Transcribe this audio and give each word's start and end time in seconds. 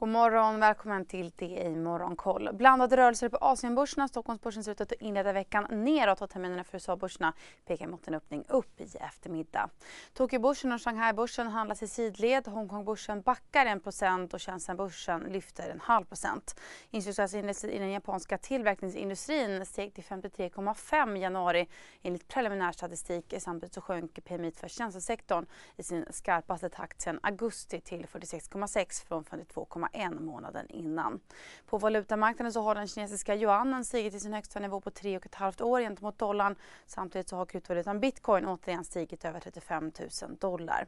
God 0.00 0.08
morgon, 0.08 0.60
välkommen 0.60 1.04
till 1.04 1.30
DI 1.30 1.76
Morgonkoll. 1.76 2.50
Blandade 2.52 2.96
rörelser 2.96 3.28
på 3.28 3.36
Asienbörserna. 3.40 4.08
Stockholmsbörsen 4.08 4.64
ser 4.64 4.72
ut 4.72 4.80
att 4.80 4.92
inleda 4.92 5.32
veckan 5.32 5.66
neråt 5.70 6.22
och 6.22 6.30
terminerna 6.30 6.64
för 6.64 6.76
USA-börserna 6.76 7.32
pekar 7.66 7.86
mot 7.86 8.08
en 8.08 8.14
öppning 8.14 8.44
upp 8.48 8.80
i 8.80 8.84
eftermiddag. 9.00 9.70
Tokyobörsen 10.14 10.72
och 10.72 10.82
Shanghai-börsen 10.82 11.48
handlas 11.48 11.82
i 11.82 11.88
sidled. 11.88 12.48
Hongkongbörsen 12.48 13.22
backar 13.22 13.66
1 13.66 14.34
och 14.34 14.42
Shenzhenbörsen 14.42 15.20
lyfter 15.20 15.70
en 15.70 15.80
halv 15.80 16.04
procent. 16.04 16.60
Inköpschefsindex 16.90 17.64
i 17.64 17.78
den 17.78 17.90
japanska 17.90 18.38
tillverkningsindustrin 18.38 19.66
steg 19.66 19.94
till 19.94 20.04
53,5 20.04 21.16
januari 21.16 21.68
enligt 22.02 22.28
preliminär 22.28 22.72
statistik. 22.72 23.34
Samtidigt 23.38 23.74
så 23.74 23.80
sjönk 23.80 24.24
PMI 24.24 24.52
för 24.52 24.68
tjänstesektorn 24.68 25.46
i 25.76 25.82
sin 25.82 26.06
skarpaste 26.10 26.68
takt 26.68 27.00
sedan 27.00 27.20
augusti 27.22 27.80
till 27.80 28.06
46,6 28.06 29.06
från 29.06 29.24
52,1. 29.24 29.87
1,1 29.92 30.20
månaden 30.20 30.66
innan. 30.68 31.20
På 31.66 31.78
valutamarknaden 31.78 32.52
så 32.52 32.62
har 32.62 32.74
den 32.74 32.88
kinesiska 32.88 33.36
yuanen 33.36 33.84
stigit 33.84 34.12
till 34.12 34.20
sin 34.20 34.32
högsta 34.32 34.60
nivå 34.60 34.80
på 34.80 34.90
3,5 34.90 35.62
år 35.62 35.80
gentemot 35.80 36.18
dollarn. 36.18 36.56
Samtidigt 36.86 37.28
så 37.28 37.36
har 37.36 37.46
kryptovalutan 37.46 38.00
bitcoin 38.00 38.46
återigen 38.46 38.84
stigit 38.84 39.24
över 39.24 39.40
35 39.40 39.92
000 40.22 40.36
dollar. 40.36 40.86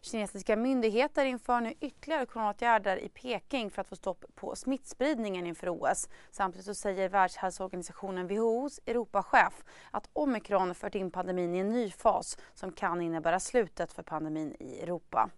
Kinesiska 0.00 0.56
myndigheter 0.56 1.24
inför 1.24 1.60
nu 1.60 1.74
ytterligare 1.80 2.26
coronaåtgärder 2.26 2.96
i 2.96 3.08
Peking 3.08 3.70
för 3.70 3.80
att 3.80 3.88
få 3.88 3.96
stopp 3.96 4.24
på 4.34 4.56
smittspridningen 4.56 5.46
inför 5.46 5.68
OS. 5.68 6.08
Samtidigt 6.30 6.66
så 6.66 6.74
säger 6.74 7.08
Världshälsoorganisationen 7.08 8.26
WHOs 8.26 8.80
Europachef 8.86 9.64
att 9.90 10.08
omikron 10.12 10.74
fört 10.74 10.94
in 10.94 11.10
pandemin 11.10 11.54
i 11.54 11.58
en 11.58 11.68
ny 11.68 11.90
fas 11.90 12.38
som 12.54 12.72
kan 12.72 13.02
innebära 13.02 13.40
slutet 13.40 13.92
för 13.92 14.02
pandemin 14.02 14.56
i 14.60 14.80
Europa. 14.80 15.30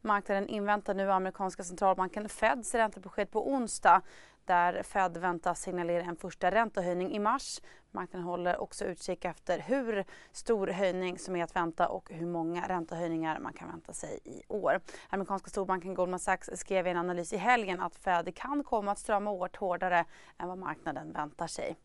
Marknaden 0.00 0.48
inväntar 0.48 0.94
nu 0.94 1.12
amerikanska 1.12 1.64
centralbanken 1.64 2.28
Fed 2.28 2.53
Feds 2.54 2.74
räntebesked 2.74 3.30
på 3.30 3.48
onsdag 3.48 4.02
där 4.44 4.82
Fed 4.82 5.16
väntas 5.16 5.60
signalera 5.60 6.04
en 6.04 6.16
första 6.16 6.50
räntehöjning 6.50 7.12
i 7.12 7.18
mars. 7.18 7.60
Marknaden 7.90 8.26
håller 8.26 8.60
också 8.60 8.84
utkik 8.84 9.24
efter 9.24 9.58
hur 9.58 10.04
stor 10.32 10.66
höjning 10.66 11.18
som 11.18 11.36
är 11.36 11.44
att 11.44 11.56
vänta 11.56 11.88
och 11.88 12.10
hur 12.12 12.26
många 12.26 12.68
räntehöjningar 12.68 13.38
man 13.38 13.52
kan 13.52 13.68
vänta 13.68 13.92
sig 13.92 14.18
i 14.24 14.42
år. 14.48 14.80
Amerikanska 15.08 15.50
storbanken 15.50 15.94
Goldman 15.94 16.20
Sachs 16.20 16.50
skrev 16.54 16.86
i 16.86 16.90
en 16.90 16.96
analys 16.96 17.32
i 17.32 17.36
helgen 17.36 17.80
att 17.80 17.96
Fed 17.96 18.36
kan 18.36 18.64
komma 18.64 18.92
att 18.92 18.98
strama 18.98 19.30
åt 19.30 19.56
hårdare 19.56 20.04
än 20.38 20.48
vad 20.48 20.58
marknaden 20.58 21.12
väntar 21.12 21.46
sig. 21.46 21.76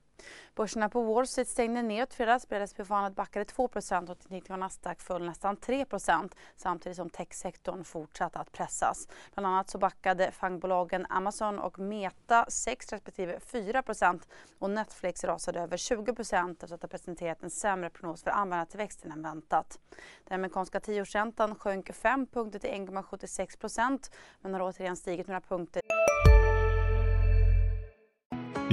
Börserna 0.56 0.90
på 0.90 1.02
Wall 1.02 1.28
Street 1.28 1.48
stängde 1.48 1.82
neråt 1.82 2.14
fredags. 2.14 2.46
SP-fonden 2.72 3.14
backade 3.14 3.46
2% 3.46 4.12
och 4.12 4.20
teknik 4.20 4.50
och 4.50 4.60
Nasdaq 4.60 5.02
föll 5.02 5.26
nästan 5.26 5.58
3% 5.58 6.32
samtidigt 6.56 6.96
som 6.96 7.10
techsektorn 7.10 7.84
fortsatte 7.84 8.40
att 8.40 8.52
pressas. 8.52 9.08
Bland 9.34 9.48
annat 9.48 9.70
så 9.70 9.78
backade 9.78 10.32
fangbolagen 10.32 11.06
Amazon 11.10 11.60
och 11.60 11.80
Meta 11.80 12.46
6 12.50 12.92
respektive 12.92 13.40
4 13.40 13.84
och 14.60 14.70
Netflix 14.70 15.24
rasade 15.24 15.60
över 15.60 15.78
20% 15.78 16.52
efter 16.64 16.76
att 16.76 16.82
ha 16.82 16.90
presenterat 16.90 17.44
en 17.44 17.50
sämre 17.50 17.90
prognos 17.90 18.24
för 18.24 18.32
användartillväxten 18.32 19.12
än 19.12 19.22
väntat. 19.22 19.80
Den 20.28 20.36
amerikanska 20.36 20.80
tioårsräntan 20.80 21.56
sjönk 21.56 21.94
5 21.94 22.28
punkter 22.28 22.60
till 22.60 22.70
1,76 22.70 24.12
men 24.42 24.54
har 24.54 24.62
återigen 24.62 24.98
stigit 24.98 25.28
några 25.28 25.42
punkter. 25.42 25.99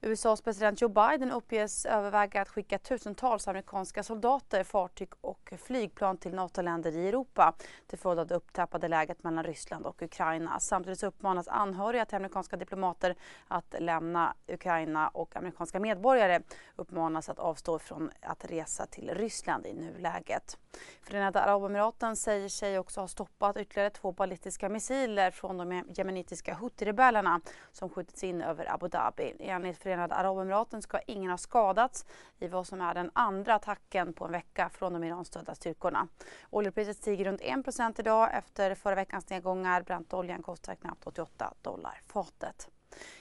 USAs 0.00 0.42
president 0.42 0.82
Joe 0.82 0.88
Biden 0.88 1.30
uppges 1.30 1.86
överväga 1.86 2.42
att 2.42 2.48
skicka 2.48 2.78
tusentals 2.78 3.48
amerikanska 3.48 4.02
soldater, 4.02 4.64
fartyg 4.64 5.08
och 5.20 5.52
flygplan 5.58 6.16
till 6.16 6.34
NATO-länder 6.34 6.96
i 6.96 7.08
Europa 7.08 7.54
till 7.86 7.98
följd 7.98 8.20
av 8.20 8.26
det 8.26 8.34
upptrappade 8.34 8.88
läget 8.88 9.24
mellan 9.24 9.44
Ryssland 9.44 9.86
och 9.86 10.02
Ukraina. 10.02 10.60
Samtidigt 10.60 11.02
uppmanas 11.02 11.48
anhöriga 11.48 12.04
till 12.04 12.16
amerikanska 12.16 12.56
diplomater 12.56 13.16
att 13.48 13.74
lämna 13.78 14.34
Ukraina 14.48 15.08
och 15.08 15.36
amerikanska 15.36 15.80
medborgare 15.80 16.40
uppmanas 16.76 17.28
att 17.28 17.38
avstå 17.38 17.78
från 17.78 18.10
att 18.20 18.44
resa 18.44 18.86
till 18.86 19.10
Ryssland 19.14 19.66
i 19.66 19.74
nuläget. 19.74 20.58
Förenade 21.02 21.40
Arabemiraten 21.40 22.16
säger 22.16 22.48
sig 22.48 22.78
också 22.78 23.00
ha 23.00 23.08
stoppat 23.08 23.56
ytterligare 23.56 23.90
två 23.90 24.12
ballistiska 24.12 24.68
missiler 24.68 25.30
från 25.30 25.56
de 25.56 25.84
jemenitiska 25.88 26.54
Houthi-rebellerna 26.54 27.40
som 27.72 27.90
skjutits 27.90 28.24
in 28.24 28.42
över 28.42 28.72
Abu 28.74 28.88
Dhabi. 28.88 29.36
Enligt 29.38 29.78
Förenade 29.94 30.14
Arabemiraten 30.14 30.82
ska 30.82 31.00
ingen 31.06 31.30
ha 31.30 31.38
skadats 31.38 32.06
i 32.38 32.48
vad 32.48 32.66
som 32.66 32.80
är 32.80 32.94
den 32.94 33.10
andra 33.12 33.54
attacken 33.54 34.12
på 34.12 34.24
en 34.24 34.32
vecka 34.32 34.70
från 34.72 34.92
de 34.92 35.04
Iranstödda 35.04 35.54
styrkorna. 35.54 36.08
Oljepriset 36.50 36.96
stiger 36.96 37.24
runt 37.24 37.40
1 37.40 37.98
idag 37.98 38.34
efter 38.34 38.74
förra 38.74 38.94
veckans 38.94 39.30
nedgångar. 39.30 39.82
Brantoljan 39.82 40.42
kostar 40.42 40.74
knappt 40.74 41.06
88 41.06 41.54
dollar 41.62 42.00
fatet. 42.06 42.68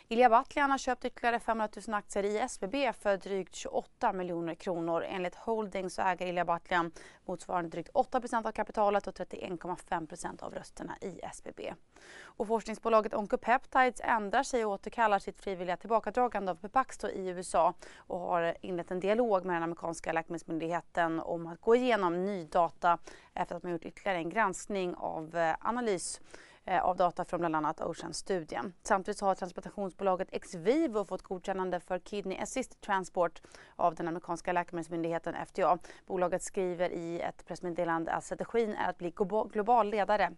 Ilja 0.08 0.30
Batljan 0.30 0.72
har 0.72 0.78
köpt 0.78 1.06
ytterligare 1.06 1.40
500 1.40 1.70
000 1.88 1.94
aktier 1.96 2.24
i 2.24 2.38
SBB 2.38 2.94
för 2.94 3.18
drygt 3.18 3.56
28 3.56 4.14
miljoner 4.14 4.56
kronor. 4.56 5.04
Enligt 5.04 5.36
Holding 5.36 5.90
så 5.90 6.02
äger 6.02 6.28
Ilja 6.28 6.46
Batljan 6.46 6.92
motsvarande 7.26 7.70
drygt 7.70 7.90
8% 7.94 8.48
av 8.48 8.52
kapitalet 8.52 9.08
och 9.08 9.16
31,5% 9.16 10.44
av 10.44 10.54
rösterna 10.54 10.98
i 11.02 11.20
SBB. 11.24 11.74
Och 12.22 12.48
forskningsbolaget 12.48 13.14
Oncopeptides 13.14 14.02
ändrar 14.04 14.44
sig 14.44 14.66
och 14.66 14.72
återkallar 14.72 15.20
sitt 15.20 15.40
frivilliga 15.40 15.78
tillbakadragande 15.78 16.52
av 16.52 16.56
Pepaxto 16.56 17.08
i 17.10 17.28
USA 17.28 17.74
och 17.96 18.20
har 18.20 18.58
inlett 18.62 18.92
en 18.92 19.00
dialog 19.00 19.46
med 19.46 19.56
den 19.56 19.64
amerikanska 19.64 20.14
läkemedelsmyndigheten 20.14 21.20
om 21.20 21.48
att 21.48 21.62
gå 21.62 21.76
igenom 21.76 22.26
ny 22.26 22.46
data 22.46 22.98
efter 23.34 23.56
att 23.56 23.64
man 23.64 23.72
gjort 23.72 23.86
ytterligare 23.86 24.18
en 24.18 24.30
granskning 24.30 24.96
av 24.96 25.38
eh, 25.38 25.56
analys 25.60 26.22
Eh, 26.66 26.84
av 26.86 26.98
data 26.98 27.26
från 27.26 27.40
bland 27.40 27.56
annat 27.56 27.82
Ocean-studien. 27.82 28.74
Samtidigt 28.84 29.22
har 29.22 29.36
transplantationsbolaget 29.36 30.28
Exvivo 30.32 31.06
fått 31.06 31.22
godkännande 31.22 31.80
för 31.80 32.00
Kidney 32.00 32.38
Assist 32.38 32.82
Transport 32.82 33.42
av 33.76 33.96
den 33.96 34.08
amerikanska 34.08 34.54
läkemedelsmyndigheten 34.54 35.36
FDA. 35.46 35.78
Bolaget 36.06 36.44
skriver 36.44 36.90
i 36.90 37.20
ett 37.20 37.46
pressmeddelande 37.46 38.12
att 38.12 38.24
strategin 38.24 38.74
är 38.74 38.90
att 38.90 38.98
bli 38.98 39.14
global 39.52 39.90
ledare 39.90 40.32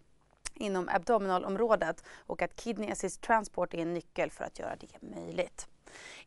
inom 0.53 0.90
abdominalområdet 0.90 2.03
och 2.18 2.41
att 2.41 2.56
Kidney 2.56 2.91
Assist 2.91 3.22
Transport 3.22 3.74
är 3.74 3.78
en 3.78 3.94
nyckel 3.94 4.31
för 4.31 4.44
att 4.44 4.59
göra 4.59 4.75
det 4.75 5.02
möjligt. 5.02 5.68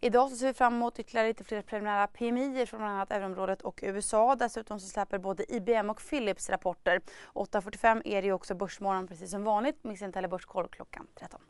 Idag 0.00 0.30
så 0.30 0.36
ser 0.36 0.46
vi 0.46 0.54
fram 0.54 0.74
emot 0.74 0.98
ytterligare 0.98 1.28
lite 1.28 1.44
fler 1.44 1.62
preliminära 1.62 2.06
PMI 2.06 2.66
från 2.66 2.80
bland 2.80 2.94
annat 2.94 3.12
euroområdet 3.12 3.62
och 3.62 3.80
USA. 3.82 4.34
Dessutom 4.34 4.80
så 4.80 4.88
släpper 4.88 5.18
både 5.18 5.54
IBM 5.54 5.90
och 5.90 6.02
Philips 6.10 6.50
rapporter. 6.50 7.00
8.45 7.34 8.02
är 8.04 8.22
det 8.22 8.26
ju 8.26 8.32
också 8.32 8.54
Börsmorgon 8.54 9.08
precis 9.08 9.30
som 9.30 9.44
vanligt. 9.44 9.84
Missa 9.84 10.04
inte 10.04 10.16
heller 10.18 10.28
Börskoll 10.28 10.68
klockan 10.68 11.06
13. 11.18 11.40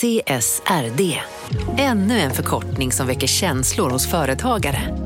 CSRD, 0.00 1.20
ännu 1.78 2.18
en 2.18 2.30
förkortning 2.30 2.92
som 2.92 3.06
väcker 3.06 3.26
känslor 3.26 3.90
hos 3.90 4.10
företagare. 4.10 5.05